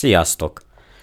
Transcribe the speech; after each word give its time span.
Sziasztok! 0.00 0.60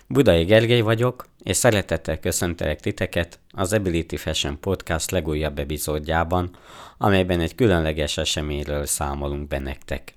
Budai 0.08 0.44
Gergely 0.44 0.82
vagyok, 0.82 1.26
és 1.44 1.58
szeretettel 1.58 2.20
köszöntelek 2.20 2.80
titeket 2.80 3.40
az 3.52 3.74
Ability 3.74 4.16
Fashion 4.16 4.60
Podcast 4.60 5.12
legújabb 5.12 5.60
epizódjában, 5.60 6.56
amelyben 6.98 7.40
egy 7.40 7.56
különleges 7.56 8.18
eseményről 8.18 8.86
számolunk 8.86 9.48
be 9.48 9.60
nektek. 9.60 10.14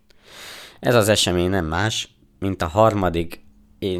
Ez 0.78 0.94
az 0.94 1.08
esemény 1.08 1.48
nem 1.48 1.66
más, 1.66 2.08
mint 2.38 2.62
a 2.62 2.66
harmadik 2.66 3.40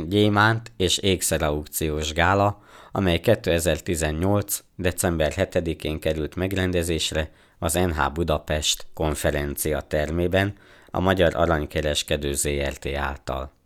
gyémánt 0.08 0.72
és 0.76 0.98
ékszer 0.98 1.42
aukciós 1.42 2.12
gála, 2.12 2.62
amely 2.92 3.20
2018. 3.20 4.62
december 4.76 5.32
7-én 5.36 6.00
került 6.00 6.34
megrendezésre 6.34 7.30
az 7.58 7.74
NH 7.74 8.12
Budapest 8.12 8.86
konferencia 8.94 9.80
termében 9.80 10.54
a 10.90 11.00
Magyar 11.00 11.36
Aranykereskedő 11.36 12.32
ZRT 12.32 12.86
által. 12.86 13.58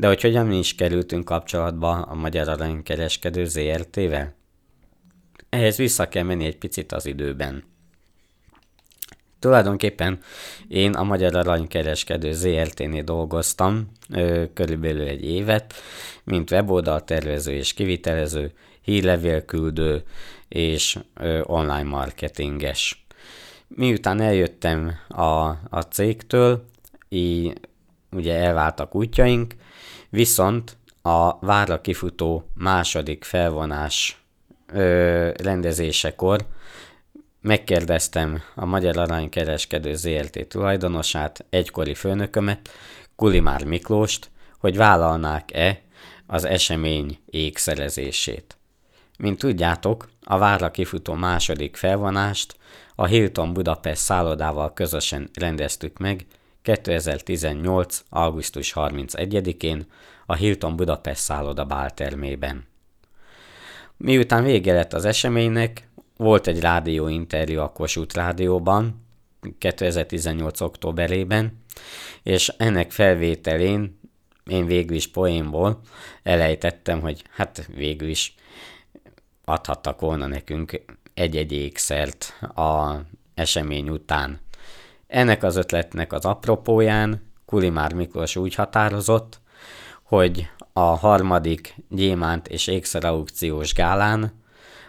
De 0.00 0.06
hogy 0.06 0.20
hogyan 0.20 0.46
mi 0.46 0.58
is 0.58 0.74
kerültünk 0.74 1.24
kapcsolatba 1.24 1.90
a 1.90 2.14
Magyar 2.14 2.48
Aranykereskedő 2.48 3.44
ZRT-vel? 3.44 4.34
Ehhez 5.48 5.76
vissza 5.76 6.08
kell 6.08 6.22
menni 6.22 6.44
egy 6.44 6.56
picit 6.56 6.92
az 6.92 7.06
időben. 7.06 7.64
Tulajdonképpen 9.38 10.18
én 10.68 10.94
a 10.94 11.02
Magyar 11.02 11.36
Aranykereskedő 11.36 12.32
ZRT-nél 12.32 13.02
dolgoztam 13.02 13.92
ö, 14.10 14.44
körülbelül 14.54 15.06
egy 15.06 15.24
évet, 15.24 15.74
mint 16.24 16.50
weboldal 16.50 17.04
tervező 17.04 17.52
és 17.52 17.72
kivitelező, 17.72 18.52
hírlevélküldő 18.82 20.02
és 20.48 20.98
ö, 21.14 21.40
online 21.42 21.82
marketinges. 21.82 23.06
Miután 23.68 24.20
eljöttem 24.20 24.92
a, 25.08 25.48
a 25.70 25.80
cégtől, 25.90 26.64
így 27.08 27.60
ugye 28.10 28.34
elváltak 28.34 28.94
útjaink, 28.94 29.54
Viszont 30.10 30.76
a 31.02 31.38
várra 31.46 31.80
kifutó 31.80 32.50
második 32.54 33.24
felvonás 33.24 34.22
ö, 34.72 35.30
rendezésekor 35.36 36.46
megkérdeztem 37.40 38.42
a 38.54 38.64
Magyar 38.64 38.96
Aranykereskedő 38.96 39.94
ZRT 39.94 40.46
tulajdonosát, 40.48 41.44
egykori 41.50 41.94
főnökömet, 41.94 42.70
Kulimár 43.16 43.64
Miklóst, 43.64 44.30
hogy 44.58 44.76
vállalnák-e 44.76 45.80
az 46.26 46.44
esemény 46.44 47.18
ékszerezését. 47.26 48.56
Mint 49.18 49.38
tudjátok, 49.38 50.08
a 50.24 50.38
várra 50.38 50.70
kifutó 50.70 51.14
második 51.14 51.76
felvonást 51.76 52.56
a 52.94 53.06
Hilton 53.06 53.52
Budapest 53.52 54.02
szállodával 54.02 54.72
közösen 54.72 55.30
rendeztük 55.34 55.98
meg 55.98 56.26
2018. 56.62 58.02
augusztus 58.08 58.72
31-én 58.76 59.86
a 60.26 60.34
Hilton 60.34 60.76
Budapest 60.76 61.22
szálloda 61.22 61.64
báltermében. 61.64 62.66
Miután 63.96 64.42
vége 64.42 64.72
lett 64.72 64.92
az 64.92 65.04
eseménynek, 65.04 65.88
volt 66.16 66.46
egy 66.46 66.60
rádióinterjú 66.60 67.60
a 67.60 67.72
Kossuth 67.72 68.14
Rádióban 68.14 69.06
2018. 69.58 70.60
októberében, 70.60 71.62
és 72.22 72.48
ennek 72.48 72.90
felvételén 72.90 74.00
én 74.46 74.66
végül 74.66 74.96
is 74.96 75.06
poénból 75.06 75.80
elejtettem, 76.22 77.00
hogy 77.00 77.22
hát 77.30 77.68
végül 77.74 78.08
is 78.08 78.34
adhattak 79.44 80.00
volna 80.00 80.26
nekünk 80.26 80.82
egy-egy 81.14 81.52
ékszert 81.52 82.40
a 82.54 83.00
esemény 83.34 83.88
után. 83.88 84.40
Ennek 85.10 85.42
az 85.42 85.56
ötletnek 85.56 86.12
az 86.12 86.24
apropóján 86.24 87.32
Kulimár 87.46 87.92
Miklós 87.92 88.36
úgy 88.36 88.54
határozott, 88.54 89.40
hogy 90.02 90.48
a 90.72 90.80
harmadik 90.80 91.74
gyémánt 91.88 92.48
és 92.48 92.66
ékszer 92.66 93.04
aukciós 93.04 93.74
gálán 93.74 94.42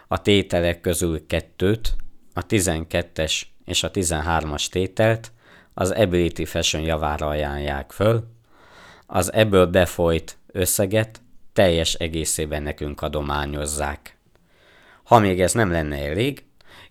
a 0.08 0.22
tételek 0.22 0.80
közül 0.80 1.26
kettőt, 1.26 1.96
a 2.34 2.46
12-es 2.46 3.42
és 3.64 3.82
a 3.82 3.90
13-as 3.90 4.66
tételt 4.66 5.32
az 5.74 5.90
Ability 5.90 6.44
Fashion 6.44 6.82
javára 6.82 7.28
ajánlják 7.28 7.92
föl, 7.92 8.24
az 9.06 9.32
ebből 9.32 9.66
befolyt 9.66 10.38
összeget 10.46 11.20
teljes 11.52 11.94
egészében 11.94 12.62
nekünk 12.62 13.02
adományozzák. 13.02 14.18
Ha 15.02 15.18
még 15.18 15.40
ez 15.40 15.52
nem 15.52 15.70
lenne 15.70 15.96
elég, 15.96 16.44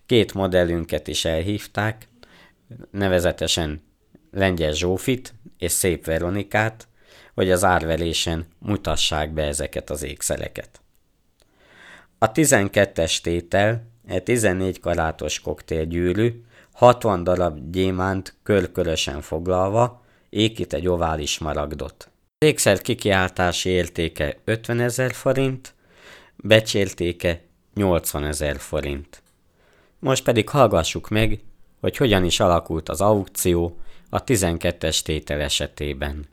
két 0.06 0.34
modellünket 0.34 1.08
is 1.08 1.24
elhívták, 1.24 2.10
nevezetesen 2.90 3.82
Lengyel 4.30 4.72
Zsófit 4.72 5.34
és 5.58 5.72
Szép 5.72 6.04
Veronikát, 6.04 6.88
hogy 7.34 7.50
az 7.50 7.64
árverésen 7.64 8.46
mutassák 8.58 9.32
be 9.32 9.42
ezeket 9.42 9.90
az 9.90 10.02
ékszereket. 10.02 10.80
A 12.18 12.32
12-es 12.32 13.20
tétel 13.20 13.86
egy 14.06 14.22
14 14.22 14.80
karátos 14.80 15.40
koktélgyűrű, 15.40 16.42
60 16.72 17.24
darab 17.24 17.70
gyémánt 17.70 18.34
körkörösen 18.42 19.20
foglalva, 19.20 20.02
ékít 20.30 20.72
egy 20.72 20.88
ovális 20.88 21.38
maragdot. 21.38 22.10
Az 22.38 22.46
ékszer 22.46 22.80
kikiáltási 22.80 23.68
értéke 23.68 24.36
50 24.44 24.80
ezer 24.80 25.12
forint, 25.12 25.74
becsértéke 26.36 27.40
80 27.74 28.24
ezer 28.24 28.58
forint. 28.58 29.22
Most 29.98 30.24
pedig 30.24 30.48
hallgassuk 30.48 31.08
meg, 31.08 31.40
hogy 31.82 31.96
hogyan 31.96 32.24
is 32.24 32.40
alakult 32.40 32.88
az 32.88 33.00
aukció 33.00 33.76
a 34.10 34.24
12-es 34.24 35.00
tétel 35.00 35.40
esetében. 35.40 36.26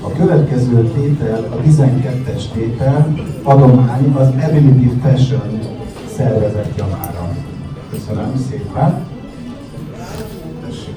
A 0.00 0.12
következő 0.12 0.90
tétel, 0.90 1.44
a 1.44 1.56
12-es 1.56 2.52
tétel 2.52 3.14
adomány 3.42 4.12
az 4.12 4.28
Ability 4.28 5.00
Fashion 5.02 5.60
szervezet 6.16 6.76
javára. 6.76 7.36
Köszönöm 7.90 8.36
szépen. 8.50 9.06
Tessék, 10.66 10.94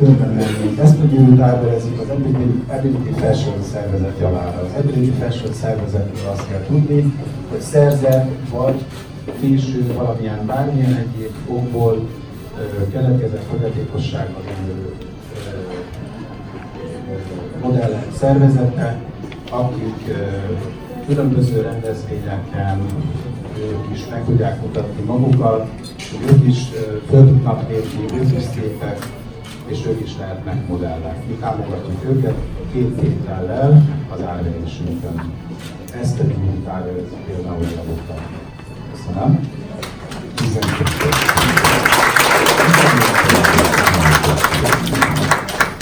Örben 0.00 0.38
Ezt 0.82 1.00
a 1.00 1.04
gyűrűt 1.04 1.40
árverezik 1.40 2.00
az 2.00 2.08
Ability 2.68 3.12
Fashion 3.16 3.62
szervezet 3.62 4.18
javára. 4.20 4.60
Az 4.60 4.84
Ability 4.84 5.12
Fashion 5.20 5.52
szervezetről 5.52 6.28
azt 6.32 6.48
kell 6.48 6.64
tudni, 6.66 7.12
hogy 7.50 7.60
szerzett 7.60 8.30
vagy 8.50 8.84
késő 9.40 9.92
valamilyen 9.92 10.46
bármilyen 10.46 10.94
egyéb 10.94 11.32
okból 11.46 12.08
keletkezett 12.92 13.44
fogyatékossággal 13.50 14.42
élő 14.42 14.94
modellek 17.62 18.06
szervezete, 18.16 19.00
akik 19.50 20.14
különböző 21.06 21.60
rendezvényeken 21.60 22.80
ők 23.58 23.92
is 23.92 24.08
meg 24.10 24.24
tudják 24.24 24.62
mutatni 24.62 25.02
magukat, 25.02 25.68
ők 26.30 26.46
is 26.46 26.58
föl 27.10 27.26
tudnak 27.26 27.68
lépni, 27.68 28.18
ők 28.18 28.36
is 28.36 28.42
szépek, 28.54 28.98
és 29.66 29.86
ők 29.86 30.00
is 30.00 30.16
lehetnek 30.18 30.68
modellek. 30.68 31.26
Mi 31.28 31.34
támogatjuk 31.34 32.04
őket 32.08 32.34
két 32.72 32.96
tétellel 32.96 33.82
az 34.14 34.22
árverésünkön. 34.22 35.32
Ezt 36.00 36.20
a 36.20 36.22
gyűjt 36.22 36.68
árverezik 36.68 37.18
például 37.26 37.64
a 37.64 37.82
Köszönöm. 39.06 39.40
12 40.34 41.08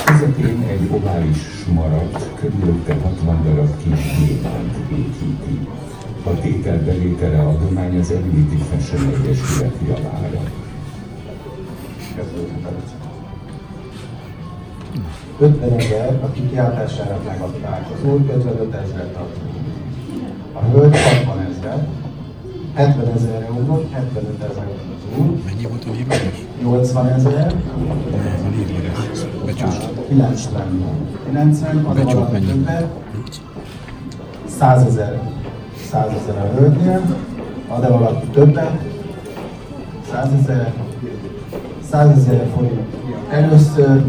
közepén 0.04 0.66
egy 0.69 0.88
ovális 0.91 1.38
maradt, 1.72 2.31
körülötte 2.41 2.97
60 3.03 3.43
darab 3.44 3.77
kis 3.82 4.00
gyémánt 4.19 4.77
építi. 4.91 5.66
A 6.25 6.41
tétel 6.41 6.78
bevétele 6.78 7.41
adomány 7.41 7.99
az 7.99 8.10
Ability 8.10 8.62
Fashion 8.71 9.15
Egyesület 9.15 9.75
javára. 9.87 10.41
50 15.38 15.72
ezer 15.78 16.19
a 16.22 16.31
kikiáltására 16.31 17.21
megadták, 17.27 17.87
az 17.94 18.10
úr 18.10 18.21
55 18.34 18.74
ezeret 18.74 19.16
ad. 19.16 19.30
A 20.53 20.65
hölgy 20.65 20.98
60 21.03 21.41
ezer, 21.41 21.86
70 22.77 23.13
ezerre 23.17 23.49
ugrott, 23.51 23.93
75 23.93 24.43
ezer 24.51 24.67
úr. 25.19 25.39
Mennyi 25.45 25.67
volt 25.67 25.84
a 25.84 25.93
hívás? 25.93 26.19
80 26.63 27.07
ezer. 27.09 27.55
Van 28.43 28.55
írva 28.59 28.78
Becsült. 29.45 30.07
90. 30.09 30.63
90, 31.27 31.84
az 31.84 31.97
Becsült 31.97 32.33
mennyi? 32.33 32.47
többet. 32.47 32.87
100 34.59 34.83
ezer. 34.83 35.21
100 35.91 36.13
ezer 36.23 36.37
a 36.37 36.55
hölgynél, 36.59 37.17
ad-e 37.69 37.89
valaki 37.89 38.27
többet? 38.27 38.71
100 40.11 40.28
ezer. 40.41 40.73
100 41.91 42.17
ezer 42.17 42.47
forint 42.55 42.81
először, 43.31 44.03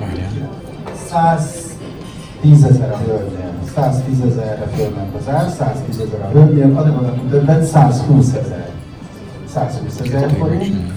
Várjál. 0.00 0.50
110 1.08 2.64
ezer 2.64 2.92
a 2.92 2.96
hölgynél, 2.96 3.47
110 3.74 4.20
ezerre 4.20 4.66
fölment 4.76 5.14
az 5.14 5.28
ár, 5.28 5.48
110 5.48 5.98
ezer 5.98 6.20
a 6.20 6.28
hölgynél, 6.28 6.76
ad-e 6.76 6.90
valaki 6.90 7.20
többet? 7.30 7.64
120 7.64 8.34
ezer. 8.34 8.70
120 9.46 10.00
ezer 10.00 10.30
forint, 10.30 10.92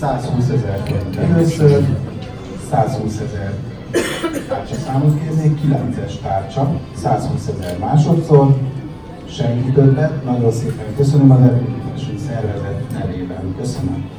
120 0.00 0.48
ezer 0.48 0.82
forint 0.86 1.16
először, 1.16 1.96
120 2.70 3.20
ezer 3.20 3.54
tárcsaszámot 4.48 5.20
kérnék, 5.20 5.58
9-es 5.64 6.20
tárcsa, 6.22 6.80
120 6.96 7.48
ezer 7.58 7.78
másodszor, 7.78 8.56
senki 9.28 9.70
többet, 9.70 10.24
nagyon 10.24 10.52
szépen 10.52 10.94
köszönöm 10.96 11.30
a 11.30 11.36
nevünkítási 11.36 12.18
szervezet 12.26 12.82
nevében. 12.98 13.54
Köszönöm. 13.58 14.10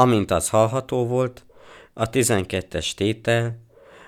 Amint 0.00 0.30
az 0.30 0.48
hallható 0.48 1.06
volt, 1.06 1.44
a 1.92 2.10
12-es 2.10 2.92
tétel 2.92 3.58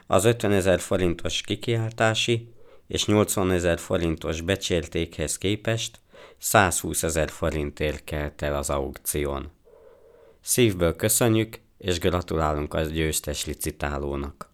az 0.07 0.25
50 0.25 0.53
ezer 0.53 0.81
forintos 0.81 1.41
kikiáltási 1.41 2.53
és 2.87 3.07
80 3.07 3.51
ezer 3.51 3.79
forintos 3.79 4.41
becsértékhez 4.41 5.39
képest 5.39 6.01
120 6.39 7.03
ezer 7.03 7.31
forintért 7.31 8.05
kelt 8.05 8.43
el 8.43 8.57
az 8.57 8.71
aukción. 8.71 9.51
Szívből 10.41 10.97
köszönjük, 10.97 11.61
és 11.79 11.99
gratulálunk 11.99 12.75
a 12.75 12.81
győztes 12.81 13.47
licitálónak. 13.47 14.51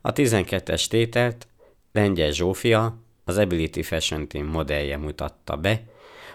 A 0.00 0.12
12-es 0.12 0.86
tételt 0.86 1.46
Lengyel 1.92 2.30
Zsófia, 2.30 2.98
az 3.24 3.36
Ability 3.36 3.82
Fashion 3.82 4.28
Team 4.28 4.46
modellje 4.46 4.96
mutatta 4.96 5.56
be, 5.56 5.82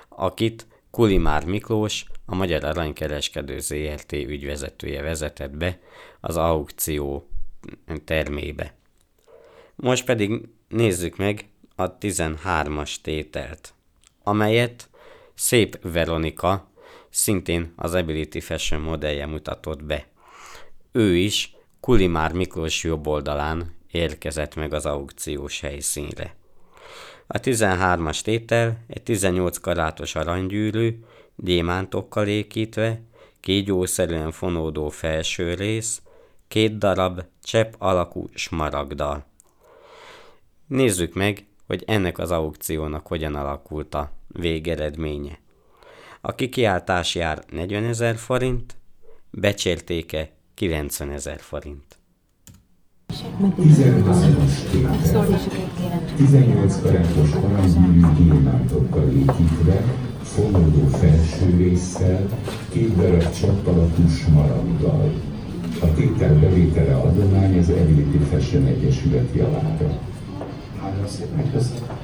akit 0.09 0.67
Kulimár 0.91 1.45
Miklós, 1.45 2.05
a 2.25 2.35
Magyar 2.35 2.63
Aranykereskedő 2.63 3.59
ZRT 3.59 4.11
ügyvezetője 4.11 5.01
vezetett 5.01 5.51
be 5.57 5.79
az 6.19 6.37
aukció 6.37 7.29
termébe. 8.05 8.75
Most 9.75 10.05
pedig 10.05 10.49
nézzük 10.67 11.17
meg 11.17 11.49
a 11.75 11.97
13-as 11.97 12.95
tételt, 13.01 13.73
amelyet 14.23 14.89
Szép 15.33 15.79
Veronika, 15.81 16.71
szintén 17.09 17.73
az 17.75 17.93
Ability 17.93 18.39
Fashion 18.39 18.81
modellje 18.81 19.25
mutatott 19.25 19.83
be. 19.83 20.07
Ő 20.91 21.15
is 21.15 21.55
Kulimár 21.79 22.33
Miklós 22.33 22.83
jobb 22.83 23.07
oldalán 23.07 23.75
érkezett 23.91 24.55
meg 24.55 24.73
az 24.73 24.85
aukciós 24.85 25.59
helyszínre. 25.59 26.35
A 27.27 27.39
13-as 27.39 28.21
tétel 28.21 28.77
egy 28.87 29.03
18 29.03 29.57
karátos 29.57 30.15
aranygyűrű, 30.15 30.99
gyémántokkal 31.35 32.27
ékítve, 32.27 33.01
kígyószerűen 33.39 34.31
fonódó 34.31 34.89
felső 34.89 35.53
rész, 35.53 36.01
két 36.47 36.77
darab 36.77 37.21
csepp 37.43 37.73
alakú 37.77 38.29
smaragdal. 38.33 39.25
Nézzük 40.67 41.13
meg, 41.13 41.45
hogy 41.67 41.83
ennek 41.87 42.17
az 42.17 42.31
aukciónak 42.31 43.07
hogyan 43.07 43.35
alakult 43.35 43.95
a 43.95 44.11
végeredménye. 44.27 45.39
A 46.21 46.35
kikiáltás 46.35 47.15
jár 47.15 47.43
40 47.49 47.83
ezer 47.83 48.15
forint, 48.15 48.75
becsértéke 49.29 50.31
90 50.53 51.11
ezer 51.11 51.39
forint. 51.39 51.96
13-as 53.61 54.55
tétel. 54.71 56.01
18 56.15 56.81
karátos 56.81 57.31
aranygyűrű 57.31 58.01
gyémántokkal 58.17 59.11
építve, 59.11 59.81
fonódó 60.21 60.87
felső 60.87 61.55
résszel, 61.57 62.27
két 62.69 62.95
darab 62.95 63.29
csapp 63.39 63.67
alakú. 63.67 64.01
A 65.81 65.93
tétel 65.93 66.39
bevétele 66.39 66.95
adomány 66.95 67.57
az 67.57 67.69
Ability 67.69 68.19
Fashion 68.29 68.65
Egyesület 68.65 69.33
javára. 69.35 69.99
Nagyon 70.81 71.07
szépen 71.07 71.51
köszönöm. 71.51 71.96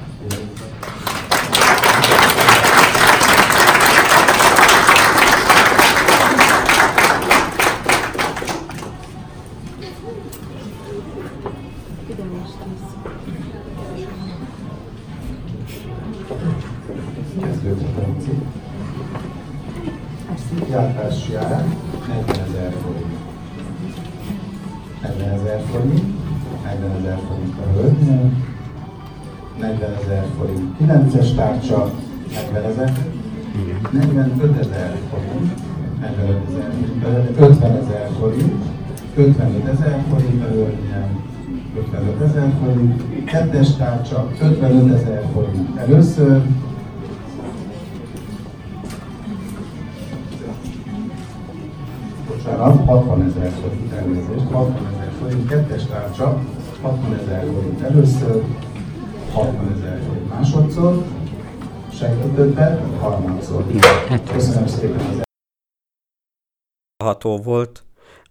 Kezdődhetem 17.40 18.16
cikk. 18.20 18.42
Gyártási 20.68 21.34
ár 21.34 21.64
40 22.08 22.40
ezer 22.48 22.72
forint. 22.82 23.32
40 25.02 25.28
ezer 25.28 25.60
forint, 25.70 26.02
40 26.64 26.96
ezer 26.98 27.18
forint 27.28 27.54
a 27.58 27.72
hölgynél, 27.72 28.32
40 29.58 29.94
ezer 30.02 30.26
forint 30.38 30.76
9-es 30.80 31.34
tárcsa, 31.34 31.90
40 32.52 32.64
ezer, 32.64 32.92
45 33.92 34.58
ezer 34.58 34.98
forint, 35.10 35.52
45 36.00 36.46
ezer 36.48 36.68
forint, 37.00 37.36
50 37.36 37.76
ezer 37.76 38.10
forint, 38.18 38.73
55 39.16 39.68
ezer 39.68 40.04
forint 40.08 40.42
hölgynél, 40.42 41.08
55 41.76 42.20
ezer 42.20 42.52
forint, 42.62 43.24
kettes 43.24 43.76
tárcsa, 43.76 44.28
55 44.40 44.94
ezer 44.94 45.28
forint 45.32 45.76
először, 45.76 46.42
bocsánat, 52.28 52.86
60 52.86 53.22
ezer 53.22 53.50
forint 53.50 53.92
elnézést, 53.92 54.50
60 54.50 54.86
ezer 54.92 55.12
forint, 55.20 55.48
kettes 55.48 55.84
tárcsa, 55.86 56.42
60 56.82 57.14
ezer 57.14 57.44
forint 57.52 57.80
először, 57.80 58.42
60 59.32 59.72
ezer 59.76 60.00
forint 60.06 60.28
másodszor, 60.28 61.04
senki 61.92 62.28
többet, 62.28 62.82
harmadszor. 63.00 63.64
Köszönöm 64.32 64.66
szépen 64.66 65.00
az 65.00 65.22
Ható 67.04 67.36
volt 67.36 67.83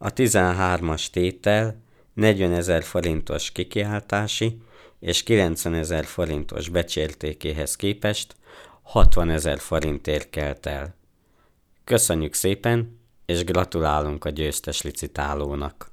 a 0.04 0.14
13-as 0.14 1.10
tétel 1.10 1.82
40 2.14 2.54
ezer 2.54 2.84
forintos 2.84 3.52
kikiáltási 3.52 4.62
és 5.00 5.24
90 5.24 5.74
ezer 5.74 6.06
forintos 6.06 6.70
becsértékéhez 6.70 7.76
képest 7.76 8.36
60 8.82 9.30
ezer 9.30 9.60
forintért 9.60 10.30
kelt 10.30 10.66
el. 10.66 10.96
Köszönjük 11.84 12.34
szépen, 12.34 13.00
és 13.26 13.44
gratulálunk 13.44 14.26
a 14.26 14.30
győztes 14.30 14.82
licitálónak. 14.82 15.92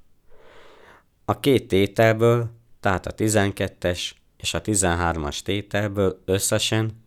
A 1.25 1.41
két 1.41 1.69
tételből, 1.69 2.51
tehát 2.81 3.07
a 3.07 3.15
12-es 3.15 4.11
és 4.37 4.55
a 4.55 4.61
13-as 4.61 5.39
tételből 5.39 6.23
összesen 6.25 7.05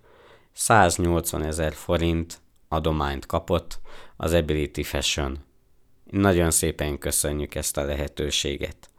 180 0.53 1.43
ezer 1.43 1.73
forint 1.73 2.41
adományt 2.67 3.25
kapott 3.25 3.79
az 4.17 4.33
Ability 4.33 4.83
Fashion. 4.83 5.51
Nagyon 6.03 6.51
szépen 6.51 6.97
köszönjük 6.97 7.55
ezt 7.55 7.77
a 7.77 7.83
lehetőséget. 7.83 8.89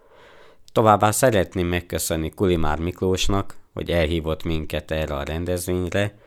Továbbá 0.73 1.11
szeretném 1.11 1.67
megköszönni 1.67 2.31
Kulimár 2.31 2.79
Miklósnak, 2.79 3.57
hogy 3.73 3.91
elhívott 3.91 4.43
minket 4.43 4.91
erre 4.91 5.15
a 5.15 5.23
rendezvényre, 5.23 6.19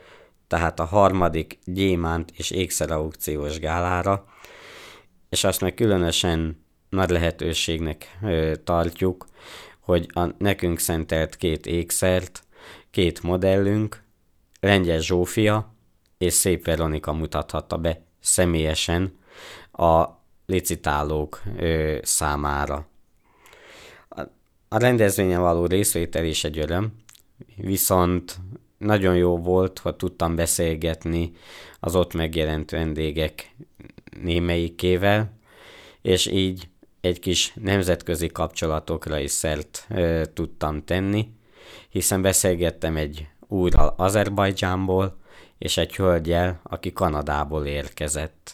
tehát 0.48 0.80
a 0.80 0.86
harmadik 0.86 1.60
gyémánt 1.66 2.32
és 2.36 2.52
ékszer 2.52 2.92
aukciós 2.92 3.60
gálára, 3.60 4.26
és 5.30 5.44
azt 5.44 5.62
meg 5.62 5.74
különösen 5.74 6.66
nagy 6.90 7.10
lehetőségnek 7.10 8.18
ö, 8.24 8.54
tartjuk, 8.64 9.26
hogy 9.80 10.08
a 10.14 10.26
nekünk 10.38 10.80
szentelt 10.80 11.36
két 11.36 11.66
ékszert, 11.66 12.44
két 12.92 13.24
modellünk, 13.24 14.04
Lengyel 14.60 15.00
Zsófia 15.00 15.76
és 16.18 16.34
Szép 16.34 16.66
Veronika 16.66 17.14
mutathatta 17.14 17.78
be 17.78 18.02
személyesen 18.20 19.18
a 19.72 20.17
licitálók 20.48 21.42
ö, 21.58 21.98
számára. 22.02 22.88
A, 24.10 24.22
a 24.68 24.78
rendezvényen 24.78 25.42
való 25.42 25.66
részvétel 25.66 26.26
is 26.26 26.44
egy 26.44 26.58
öröm, 26.58 26.94
viszont 27.56 28.38
nagyon 28.78 29.16
jó 29.16 29.38
volt, 29.38 29.80
hogy 29.80 29.96
tudtam 29.96 30.36
beszélgetni 30.36 31.32
az 31.80 31.96
ott 31.96 32.14
megjelent 32.14 32.72
vendégek 32.72 33.56
némelyikével, 34.22 35.32
és 36.02 36.26
így 36.26 36.70
egy 37.02 37.20
kis 37.20 37.54
nemzetközi 37.56 38.28
kapcsolatokra 38.28 39.20
is 39.20 39.32
szert 39.32 39.86
ö, 39.90 40.24
tudtam 40.34 40.84
tenni, 40.86 41.30
hiszen 41.90 42.22
beszélgettem 42.22 42.98
egy 42.98 43.28
úrral 43.48 43.94
Azerbajdzsánból, 43.98 45.18
és 45.58 45.78
egy 45.78 45.96
hölgyel, 45.96 46.60
aki 46.64 46.94
Kanadából 46.94 47.66
érkezett. 47.66 48.47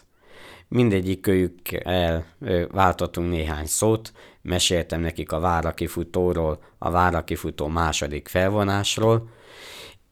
Mindegyikőjükkel 0.74 2.26
váltottunk 2.68 3.30
néhány 3.30 3.66
szót, 3.66 4.12
meséltem 4.42 5.00
nekik 5.00 5.32
a 5.32 5.40
várakifutóról, 5.40 6.62
a 6.78 6.90
várakifutó 6.90 7.66
második 7.66 8.28
felvonásról, 8.28 9.28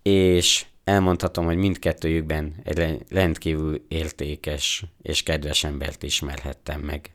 és 0.02 0.66
elmondhatom, 0.84 1.44
hogy 1.44 1.56
mindkettőjükben 1.56 2.54
egy 2.64 3.04
rendkívül 3.08 3.84
értékes 3.88 4.84
és 5.02 5.22
kedves 5.22 5.64
embert 5.64 6.02
ismerhettem 6.02 6.80
meg. 6.80 7.14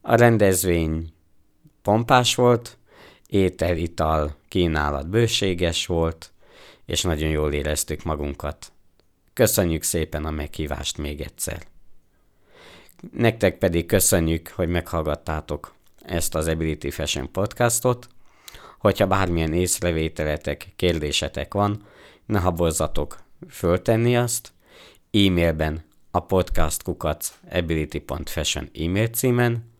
A 0.00 0.14
rendezvény 0.14 1.12
pompás 1.82 2.34
volt, 2.34 2.78
étel, 3.26 3.76
ital, 3.76 4.36
kínálat 4.48 5.08
bőséges 5.08 5.86
volt, 5.86 6.32
és 6.86 7.02
nagyon 7.02 7.30
jól 7.30 7.52
éreztük 7.52 8.02
magunkat. 8.02 8.72
Köszönjük 9.32 9.82
szépen 9.82 10.24
a 10.24 10.30
meghívást 10.30 10.98
még 10.98 11.20
egyszer. 11.20 11.70
Nektek 13.10 13.58
pedig 13.58 13.86
köszönjük, 13.86 14.48
hogy 14.48 14.68
meghallgattátok 14.68 15.74
ezt 16.02 16.34
az 16.34 16.48
Ability 16.48 16.90
Fashion 16.90 17.32
podcastot. 17.32 18.08
Hogyha 18.78 19.06
bármilyen 19.06 19.52
észrevételetek, 19.52 20.72
kérdésetek 20.76 21.54
van, 21.54 21.86
ne 22.26 22.38
habozzatok 22.38 23.18
föltenni 23.50 24.16
azt. 24.16 24.52
E-mailben 25.10 25.84
a 26.10 26.20
podcastkukac 26.20 27.32
ability.fashion 27.52 28.70
e-mail 28.74 29.06
címen, 29.06 29.70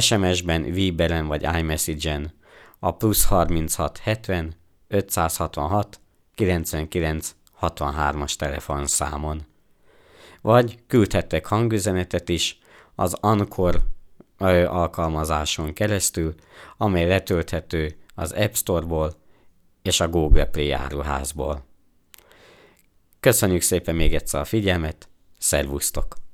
SMS-ben, 0.00 0.62
Viberen 0.62 1.26
vagy 1.26 1.42
iMessage-en 1.58 2.32
a 2.78 2.96
plusz 2.96 3.24
36 3.24 3.98
70 3.98 4.54
566 4.88 6.00
99 6.34 7.34
63-as 7.60 8.34
telefonszámon. 8.34 9.46
Vagy 10.40 10.78
küldhettek 10.86 11.46
hangüzenetet 11.46 12.28
is 12.28 12.58
az 12.94 13.14
Anchor 13.20 13.82
alkalmazáson 14.66 15.72
keresztül, 15.72 16.34
amely 16.76 17.06
letölthető 17.06 17.96
az 18.14 18.32
App 18.32 18.52
Store-ból 18.52 19.14
és 19.82 20.00
a 20.00 20.08
Google 20.08 20.46
Play 20.46 20.70
áruházból. 20.70 21.66
Köszönjük 23.20 23.62
szépen 23.62 23.94
még 23.94 24.14
egyszer 24.14 24.40
a 24.40 24.44
figyelmet, 24.44 25.08
szervusztok! 25.38 26.27